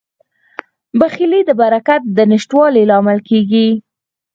بخیلي 0.99 1.41
د 1.45 1.51
برکت 1.61 2.01
د 2.17 2.19
نشتوالي 2.31 2.83
لامل 2.89 3.19
کیږي. 3.29 3.67